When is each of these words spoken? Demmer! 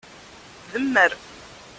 Demmer! 0.71 1.17